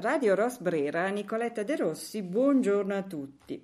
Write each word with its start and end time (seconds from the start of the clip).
Radio 0.00 0.36
Rosbrera, 0.36 1.08
Nicoletta 1.08 1.64
De 1.64 1.74
Rossi, 1.74 2.22
buongiorno 2.22 2.94
a 2.94 3.02
tutti. 3.02 3.60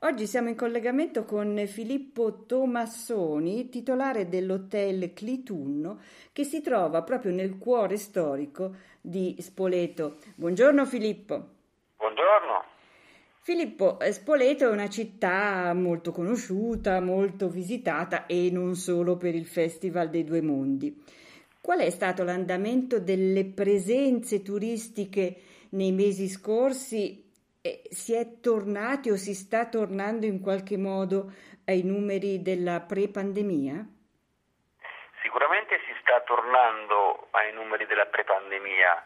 Oggi 0.00 0.26
siamo 0.26 0.48
in 0.48 0.56
collegamento 0.56 1.24
con 1.24 1.62
Filippo 1.68 2.44
Tomassoni, 2.44 3.68
titolare 3.68 4.28
dell'hotel 4.28 5.12
Clitunno, 5.12 6.00
che 6.32 6.42
si 6.42 6.60
trova 6.60 7.02
proprio 7.02 7.32
nel 7.32 7.56
cuore 7.58 7.98
storico 7.98 8.74
di 9.00 9.36
Spoleto. 9.38 10.16
Buongiorno 10.34 10.84
Filippo. 10.86 11.48
Buongiorno. 11.98 12.64
Filippo, 13.42 14.00
eh, 14.00 14.10
Spoleto 14.10 14.64
è 14.64 14.72
una 14.72 14.88
città 14.88 15.72
molto 15.72 16.10
conosciuta, 16.10 17.00
molto 17.00 17.48
visitata 17.48 18.26
e 18.26 18.50
non 18.50 18.74
solo 18.74 19.16
per 19.16 19.36
il 19.36 19.46
Festival 19.46 20.10
dei 20.10 20.24
Due 20.24 20.42
Mondi. 20.42 21.00
Qual 21.60 21.78
è 21.78 21.90
stato 21.90 22.24
l'andamento 22.24 22.98
delle 22.98 23.44
presenze 23.44 24.42
turistiche 24.42 25.36
nei 25.70 25.92
mesi 25.92 26.28
scorsi? 26.28 27.24
Si 27.90 28.14
è 28.14 28.40
tornati 28.40 29.10
o 29.10 29.16
si 29.16 29.34
sta 29.34 29.66
tornando 29.66 30.24
in 30.26 30.40
qualche 30.40 30.76
modo 30.76 31.32
ai 31.66 31.82
numeri 31.82 32.40
della 32.40 32.80
pre-pandemia? 32.80 33.84
Sicuramente 35.22 35.80
si 35.86 35.92
sta 36.00 36.20
tornando 36.20 37.26
ai 37.32 37.52
numeri 37.52 37.86
della 37.86 38.06
pre-pandemia. 38.06 39.04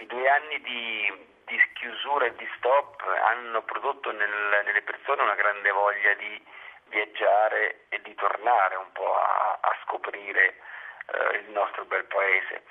I 0.00 0.06
due 0.06 0.28
anni 0.28 0.60
di, 0.60 1.12
di 1.46 1.56
chiusura 1.74 2.26
e 2.26 2.34
di 2.34 2.48
stop 2.56 3.00
hanno 3.30 3.62
prodotto 3.62 4.10
nel, 4.10 4.62
nelle 4.64 4.82
persone 4.82 5.22
una 5.22 5.36
grande 5.36 5.70
voglia 5.70 6.14
di 6.14 6.42
viaggiare 6.88 7.86
e 7.88 8.00
di 8.02 8.14
tornare 8.14 8.74
un 8.76 8.90
po' 8.92 9.14
a, 9.14 9.58
a 9.60 9.76
scoprire 9.86 10.56
eh, 11.06 11.38
il 11.38 11.50
nostro 11.50 11.84
bel 11.84 12.04
paese. 12.04 12.64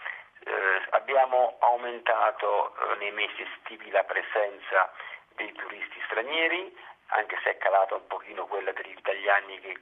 Eh, 0.43 0.81
abbiamo 0.91 1.57
aumentato 1.59 2.73
eh, 2.73 2.95
nei 2.97 3.11
mesi 3.11 3.41
estivi 3.43 3.91
la 3.91 4.03
presenza 4.03 4.91
dei 5.35 5.51
turisti 5.53 6.01
stranieri, 6.05 6.75
anche 7.07 7.37
se 7.43 7.51
è 7.51 7.57
calata 7.57 7.95
un 7.95 8.07
pochino 8.07 8.47
quella 8.47 8.71
degli 8.71 8.97
italiani 8.97 9.59
che 9.59 9.77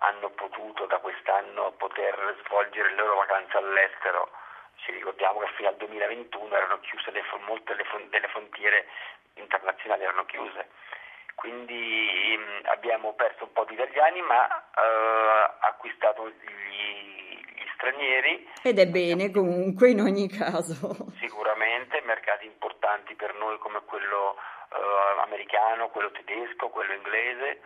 hanno 0.00 0.30
potuto 0.30 0.86
da 0.86 0.98
quest'anno 0.98 1.72
poter 1.72 2.36
svolgere 2.44 2.90
le 2.90 2.96
loro 2.96 3.16
vacanze 3.16 3.56
all'estero. 3.56 4.30
Ci 4.76 4.92
ricordiamo 4.92 5.40
che 5.40 5.48
fino 5.56 5.68
al 5.68 5.76
2021 5.76 6.54
erano 6.54 6.80
chiuse 6.80 7.10
le, 7.10 7.24
molte 7.44 7.74
delle 7.74 8.28
frontiere 8.28 8.86
internazionali 9.34 10.04
erano 10.04 10.24
chiuse. 10.26 10.68
Quindi 11.34 12.36
mh, 12.38 12.68
abbiamo 12.68 13.14
perso 13.14 13.44
un 13.44 13.52
po' 13.52 13.64
di 13.64 13.74
italiani 13.74 14.22
ma 14.22 14.46
eh, 14.48 15.50
acquistato 15.60 16.28
gli 16.28 17.25
stranieri. 17.86 18.46
Ed 18.62 18.78
è 18.78 18.86
bene 18.86 19.30
comunque 19.30 19.90
in 19.90 20.00
ogni 20.00 20.28
caso. 20.28 20.74
Sicuramente 21.20 22.02
mercati 22.04 22.46
importanti 22.46 23.14
per 23.14 23.34
noi 23.34 23.58
come 23.58 23.80
quello 23.84 24.34
eh, 24.34 25.22
americano, 25.22 25.90
quello 25.90 26.10
tedesco, 26.10 26.68
quello 26.68 26.92
inglese, 26.94 27.60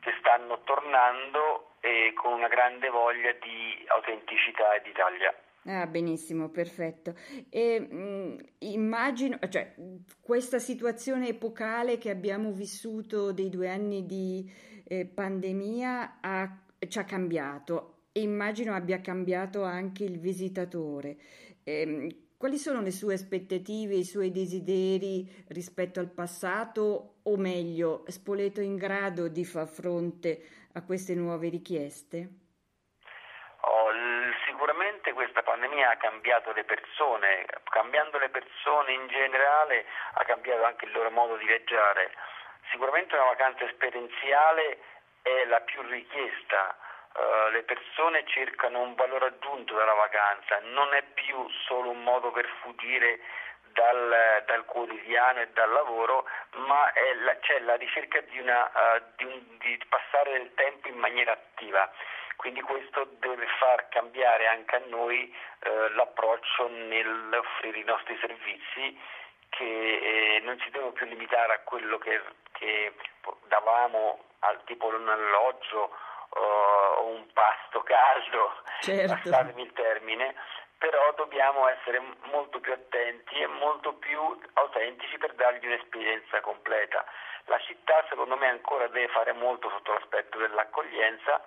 che 0.00 0.12
stanno 0.20 0.62
tornando 0.64 1.76
e 1.80 2.12
con 2.14 2.32
una 2.32 2.48
grande 2.48 2.88
voglia 2.88 3.32
di 3.32 3.84
autenticità 3.88 4.78
d'Italia. 4.82 5.34
Ah, 5.68 5.86
benissimo, 5.86 6.48
perfetto. 6.48 7.14
E, 7.50 7.80
mh, 7.80 7.96
mm, 7.96 8.38
immagino, 8.60 9.38
cioè, 9.48 9.74
questa 10.22 10.60
situazione 10.60 11.28
epocale 11.28 11.98
che 11.98 12.10
abbiamo 12.10 12.52
vissuto 12.52 13.32
dei 13.32 13.50
due 13.50 13.68
anni 13.68 14.06
di 14.06 14.48
eh, 14.86 15.06
pandemia 15.06 16.18
ha, 16.20 16.58
ci 16.86 16.98
ha 16.98 17.04
cambiato 17.04 17.95
immagino 18.20 18.74
abbia 18.74 19.00
cambiato 19.00 19.64
anche 19.64 20.04
il 20.04 20.18
visitatore. 20.18 21.16
Eh, 21.64 22.24
quali 22.38 22.58
sono 22.58 22.80
le 22.82 22.90
sue 22.90 23.14
aspettative, 23.14 23.94
i 23.94 24.04
suoi 24.04 24.30
desideri 24.30 25.44
rispetto 25.48 26.00
al 26.00 26.10
passato 26.10 27.16
o 27.22 27.36
meglio, 27.36 28.04
Spoleto 28.08 28.60
in 28.60 28.76
grado 28.76 29.28
di 29.28 29.44
far 29.44 29.66
fronte 29.66 30.68
a 30.74 30.82
queste 30.84 31.14
nuove 31.14 31.48
richieste? 31.48 32.44
Sicuramente 34.66 35.12
questa 35.12 35.42
pandemia 35.42 35.90
ha 35.90 35.96
cambiato 35.96 36.52
le 36.52 36.64
persone, 36.64 37.46
cambiando 37.70 38.18
le 38.18 38.30
persone 38.30 38.92
in 38.92 39.06
generale 39.06 39.84
ha 40.14 40.24
cambiato 40.24 40.64
anche 40.64 40.86
il 40.86 40.92
loro 40.92 41.10
modo 41.10 41.36
di 41.36 41.46
viaggiare. 41.46 42.10
Sicuramente 42.72 43.14
una 43.14 43.26
vacanza 43.26 43.64
esperienziale 43.64 44.78
è 45.22 45.44
la 45.46 45.60
più 45.60 45.82
richiesta 45.82 46.76
Uh, 47.16 47.50
le 47.50 47.62
persone 47.62 48.26
cercano 48.26 48.80
un 48.80 48.94
valore 48.94 49.26
aggiunto 49.26 49.74
dalla 49.74 49.94
vacanza, 49.94 50.60
non 50.64 50.92
è 50.92 51.02
più 51.14 51.48
solo 51.66 51.88
un 51.88 52.02
modo 52.02 52.30
per 52.30 52.46
fuggire 52.60 53.20
dal, 53.72 54.42
dal 54.46 54.64
quotidiano 54.66 55.40
e 55.40 55.48
dal 55.54 55.70
lavoro, 55.70 56.28
ma 56.56 56.92
la, 57.24 57.38
c'è 57.38 57.60
la 57.60 57.76
ricerca 57.76 58.20
di, 58.20 58.38
una, 58.38 58.64
uh, 58.64 59.02
di, 59.16 59.24
un, 59.24 59.42
di 59.58 59.80
passare 59.88 60.32
del 60.32 60.52
tempo 60.54 60.88
in 60.88 60.98
maniera 60.98 61.32
attiva. 61.32 61.90
Quindi 62.36 62.60
questo 62.60 63.08
deve 63.18 63.46
far 63.58 63.88
cambiare 63.88 64.46
anche 64.48 64.76
a 64.76 64.82
noi 64.88 65.34
uh, 65.64 65.94
l'approccio 65.94 66.68
nell'offrire 66.68 67.78
i 67.78 67.84
nostri 67.84 68.18
servizi 68.20 69.00
che 69.48 69.64
eh, 70.36 70.40
non 70.40 70.58
ci 70.60 70.70
devono 70.70 70.92
più 70.92 71.06
limitare 71.06 71.54
a 71.54 71.60
quello 71.60 71.96
che, 71.96 72.20
che 72.52 72.92
davamo 73.48 74.24
al 74.40 74.62
tipo 74.64 74.86
un 74.86 75.08
alloggio 75.08 75.96
o 76.36 77.06
un 77.06 77.26
pasto 77.32 77.82
caldo, 77.82 78.62
certo. 78.80 79.14
passatemi 79.14 79.62
il 79.62 79.72
termine, 79.72 80.34
però 80.78 81.12
dobbiamo 81.14 81.68
essere 81.68 82.00
molto 82.30 82.60
più 82.60 82.72
attenti 82.72 83.34
e 83.40 83.46
molto 83.46 83.94
più 83.94 84.20
autentici 84.54 85.16
per 85.18 85.34
dargli 85.34 85.66
un'esperienza 85.66 86.40
completa. 86.40 87.04
La 87.46 87.58
città 87.60 88.04
secondo 88.08 88.36
me 88.36 88.48
ancora 88.48 88.88
deve 88.88 89.08
fare 89.08 89.32
molto 89.32 89.70
sotto 89.70 89.92
l'aspetto 89.92 90.38
dell'accoglienza 90.38 91.42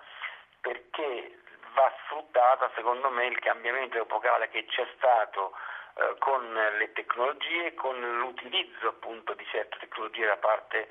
perché 0.60 1.38
va 1.74 1.92
sfruttata 2.04 2.70
secondo 2.74 3.10
me 3.10 3.26
il 3.26 3.38
cambiamento 3.38 3.98
epocale 3.98 4.48
che 4.48 4.64
c'è 4.64 4.86
stato 4.96 5.52
eh, 5.94 6.16
con 6.18 6.52
le 6.52 6.92
tecnologie, 6.92 7.74
con 7.74 7.98
l'utilizzo 8.18 8.88
appunto 8.88 9.34
di 9.34 9.46
certe 9.46 9.78
tecnologie 9.78 10.26
da 10.26 10.36
parte 10.36 10.88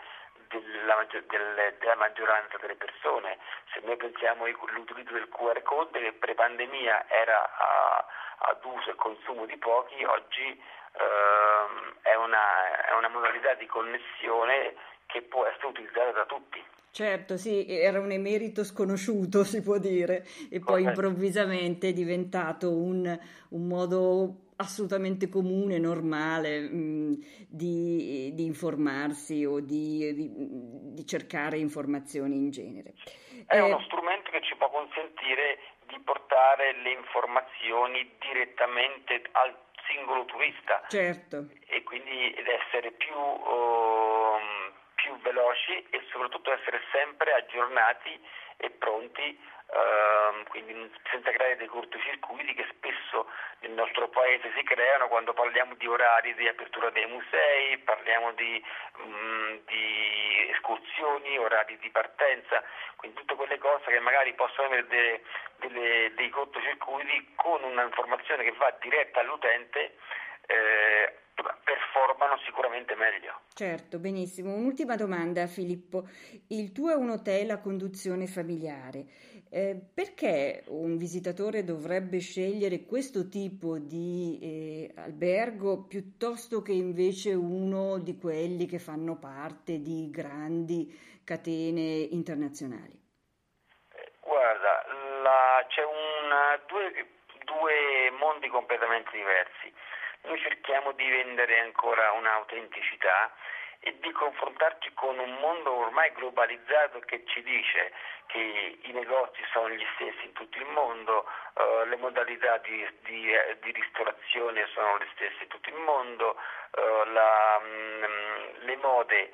della, 0.49 1.05
del, 1.09 1.25
della 1.79 1.95
maggioranza 1.95 2.57
delle 2.57 2.75
persone. 2.75 3.37
Se 3.73 3.81
noi 3.85 3.97
pensiamo 3.97 4.45
all'utilizzo 4.45 5.13
del 5.13 5.29
QR 5.29 5.61
code 5.61 5.99
che 5.99 6.13
pre-pandemia 6.13 7.07
era 7.07 7.37
a, 7.37 8.05
ad 8.49 8.63
uso 8.63 8.89
e 8.89 8.95
consumo 8.95 9.45
di 9.45 9.57
pochi, 9.57 10.03
oggi 10.03 10.49
ehm, 10.49 11.95
è, 12.01 12.15
una, 12.15 12.85
è 12.87 12.93
una 12.97 13.09
modalità 13.09 13.53
di 13.53 13.67
connessione 13.67 14.73
che 15.05 15.21
può 15.21 15.45
essere 15.45 15.67
utilizzata 15.67 16.11
da 16.11 16.25
tutti. 16.25 16.63
Certo, 16.91 17.37
sì, 17.37 17.65
era 17.69 17.99
un 17.99 18.11
emerito 18.11 18.63
sconosciuto, 18.63 19.43
si 19.45 19.61
può 19.61 19.77
dire, 19.77 20.25
e 20.49 20.59
poi 20.59 20.83
improvvisamente 20.83 21.89
è 21.89 21.93
diventato 21.93 22.71
un, 22.71 23.17
un 23.49 23.67
modo 23.67 24.48
assolutamente 24.59 25.29
comune, 25.29 25.79
normale 25.79 26.59
mh, 26.59 27.47
di, 27.47 28.31
di, 28.33 28.45
informarsi 28.45 29.45
o 29.45 29.59
di, 29.61 30.13
di, 30.13 30.29
di, 30.93 31.05
cercare 31.05 31.57
informazioni 31.57 32.35
in 32.35 32.51
genere. 32.51 32.93
È 33.47 33.55
eh, 33.55 33.61
uno 33.61 33.79
strumento 33.87 34.29
che 34.31 34.41
ci 34.43 34.55
può 34.55 34.69
consentire 34.69 35.59
di 35.87 35.97
portare 36.03 36.75
le 36.83 36.91
informazioni 36.91 38.11
direttamente 38.19 39.23
al 39.31 39.55
singolo 39.87 40.25
turista 40.25 40.83
certo. 40.87 41.47
e 41.65 41.81
quindi 41.83 42.35
essere 42.45 42.91
più, 42.91 43.15
uh, 43.15 44.37
più 44.95 45.17
veloci 45.21 45.87
e 45.89 46.03
soprattutto 46.11 46.51
essere 46.51 46.79
sempre 46.91 47.33
aggiornati 47.33 48.19
e 48.57 48.69
pronti 48.71 49.39
Uh, 49.69 50.43
quindi 50.49 50.73
senza 51.11 51.29
creare 51.29 51.55
dei 51.57 51.67
cortocircuiti 51.67 52.55
che 52.55 52.65
spesso 52.71 53.27
nel 53.59 53.71
nostro 53.71 54.09
paese 54.09 54.51
si 54.55 54.63
creano 54.63 55.07
quando 55.07 55.31
parliamo 55.33 55.75
di 55.75 55.85
orari 55.85 56.33
di 56.33 56.47
apertura 56.47 56.89
dei 56.89 57.05
musei, 57.05 57.77
parliamo 57.77 58.31
di, 58.33 58.63
um, 58.97 59.59
di 59.67 60.49
escursioni, 60.49 61.37
orari 61.37 61.77
di 61.77 61.89
partenza, 61.91 62.63
quindi 62.95 63.19
tutte 63.19 63.35
quelle 63.35 63.59
cose 63.59 63.91
che 63.91 63.99
magari 63.99 64.33
possono 64.33 64.67
avere 64.69 64.87
delle, 64.87 65.21
delle, 65.57 66.13
dei 66.15 66.29
cortocircuiti 66.29 67.33
con 67.35 67.63
un'informazione 67.63 68.43
che 68.43 68.55
va 68.57 68.75
diretta 68.81 69.19
all'utente. 69.19 69.97
Eh, 70.47 71.13
performano 71.63 72.37
sicuramente 72.45 72.95
meglio. 72.95 73.41
Certo, 73.53 73.99
benissimo. 73.99 74.53
Un'ultima 74.53 74.95
domanda 74.95 75.47
Filippo. 75.47 76.07
Il 76.47 76.71
tuo 76.71 76.91
è 76.91 76.95
un 76.95 77.11
hotel 77.11 77.51
a 77.51 77.59
conduzione 77.59 78.27
familiare. 78.27 79.05
Eh, 79.51 79.75
perché 79.95 80.63
un 80.67 80.97
visitatore 80.97 81.63
dovrebbe 81.63 82.19
scegliere 82.19 82.85
questo 82.85 83.27
tipo 83.29 83.79
di 83.79 84.37
eh, 84.43 84.93
albergo 85.01 85.87
piuttosto 85.87 86.61
che 86.61 86.73
invece 86.73 87.33
uno 87.33 87.97
di 87.97 88.15
quelli 88.15 88.67
che 88.67 88.77
fanno 88.77 89.17
parte 89.17 89.81
di 89.81 90.11
grandi 90.11 90.85
catene 91.25 91.81
internazionali? 92.13 92.93
Eh, 92.93 94.11
guarda, 94.21 94.85
la, 95.23 95.65
c'è 95.67 95.81
una, 95.81 96.61
due, 96.67 96.93
due 97.45 98.11
mondi 98.19 98.49
completamente 98.49 99.09
diversi. 99.13 99.73
noi 100.29 100.39
cerchiamo 100.41 100.91
di 100.91 101.09
vendere 101.09 101.57
ancora 101.57 102.11
un'autenticità 102.11 103.33
e 103.81 103.97
di 103.99 104.11
confrontarci 104.11 104.93
con 104.93 105.17
un 105.17 105.33
mondo 105.35 105.71
ormai 105.73 106.11
globalizzato 106.13 106.99
che 106.99 107.23
ci 107.25 107.41
dice 107.43 107.93
che 108.27 108.77
i 108.81 108.91
negozi 108.91 109.41
sono 109.51 109.69
gli 109.69 109.85
stessi 109.95 110.25
in 110.25 110.33
tutto 110.33 110.57
il 110.57 110.65
mondo, 110.65 111.25
uh, 111.53 111.87
le 111.87 111.95
modalità 111.95 112.57
di, 112.57 112.87
di, 113.01 113.31
di, 113.61 113.71
ristorazione 113.71 114.67
sono 114.73 114.97
le 114.97 115.07
stesse 115.15 115.43
in 115.43 115.47
tutto 115.47 115.69
il 115.69 115.75
mondo, 115.75 116.35
uh, 116.35 117.09
la, 117.11 117.59
mh, 117.59 118.65
le 118.65 118.75
mode 118.77 119.33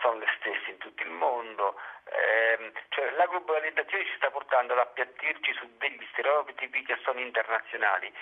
sono 0.00 0.18
le 0.18 0.26
stesse 0.38 0.70
in 0.70 0.78
tutto 0.78 1.02
il 1.02 1.10
mondo, 1.10 1.78
eh, 2.04 2.72
cioè 2.88 3.10
la 3.12 3.26
globalizzazione 3.26 4.04
ci 4.04 4.16
sta 4.16 4.30
portando 4.30 4.72
ad 4.72 4.80
appiattirci 4.80 5.52
su 5.54 5.68
degli 5.78 6.06
stereotipi 6.12 6.82
che 6.84 6.98
sono 7.02 7.20
internazionali. 7.20 8.12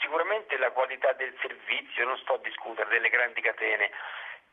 Sicuramente 0.00 0.56
la 0.58 0.70
qualità 0.70 1.12
del 1.12 1.36
servizio, 1.40 2.04
non 2.04 2.18
sto 2.18 2.34
a 2.34 2.38
discutere 2.38 2.88
delle 2.88 3.08
grandi 3.08 3.40
catene, 3.40 3.90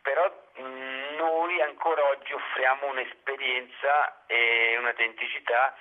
però 0.01 0.31
noi 0.59 1.61
ancora 1.61 2.03
oggi 2.09 2.33
offriamo 2.33 2.87
un'esperienza 2.87 4.25
e 4.27 4.75
un'autenticità 4.77 5.75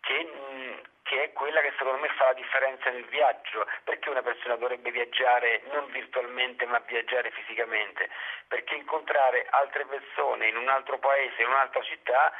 che, 0.00 0.24
mh, 0.24 0.80
che, 1.02 1.24
è 1.24 1.32
quella 1.32 1.60
che 1.60 1.72
secondo 1.78 1.98
me 1.98 2.08
fa 2.16 2.26
la 2.26 2.32
differenza 2.34 2.90
nel 2.90 3.04
viaggio. 3.06 3.66
Perché 3.84 4.10
una 4.10 4.22
persona 4.22 4.56
dovrebbe 4.56 4.90
viaggiare 4.90 5.62
non 5.72 5.90
virtualmente 5.90 6.66
ma 6.66 6.78
viaggiare 6.86 7.30
fisicamente? 7.30 8.08
Perché 8.48 8.74
incontrare 8.74 9.46
altre 9.50 9.84
persone 9.86 10.48
in 10.48 10.56
un 10.56 10.68
altro 10.68 10.98
paese, 10.98 11.42
in 11.42 11.48
un'altra 11.48 11.82
città, 11.82 12.32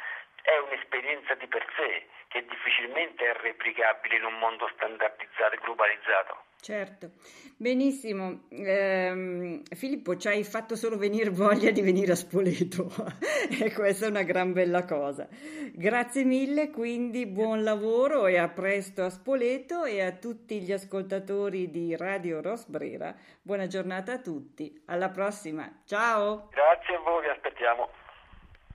è 0.43 0.57
un'esperienza 0.57 1.35
di 1.35 1.47
per 1.47 1.65
sé 1.75 2.05
che 2.27 2.45
difficilmente 2.45 3.25
è 3.25 3.33
replicabile 3.41 4.17
in 4.17 4.25
un 4.25 4.37
mondo 4.39 4.69
standardizzato 4.75 5.55
e 5.55 5.59
globalizzato. 5.63 6.45
Certo, 6.59 7.11
benissimo. 7.55 8.47
Eh, 8.49 9.61
Filippo, 9.75 10.17
ci 10.17 10.27
hai 10.27 10.43
fatto 10.43 10.75
solo 10.75 10.97
venire 10.97 11.29
voglia 11.29 11.71
di 11.71 11.81
venire 11.81 12.11
a 12.11 12.15
Spoleto 12.15 12.89
e 13.61 13.71
questa 13.73 14.07
è 14.07 14.09
una 14.09 14.23
gran 14.23 14.53
bella 14.53 14.83
cosa. 14.83 15.27
Grazie 15.71 16.23
mille, 16.23 16.71
quindi 16.71 17.25
buon 17.27 17.63
lavoro 17.63 18.25
e 18.25 18.37
a 18.37 18.49
presto 18.49 19.03
a 19.03 19.09
Spoleto 19.09 19.85
e 19.85 20.01
a 20.01 20.11
tutti 20.11 20.59
gli 20.59 20.71
ascoltatori 20.71 21.69
di 21.69 21.95
Radio 21.95 22.41
Rosbrera. 22.41 23.15
Buona 23.41 23.67
giornata 23.67 24.13
a 24.13 24.19
tutti, 24.19 24.83
alla 24.87 25.09
prossima, 25.09 25.83
ciao! 25.85 26.49
Grazie 26.51 26.95
a 26.95 26.99
voi, 26.99 27.21
vi 27.21 27.29
aspettiamo. 27.29 28.06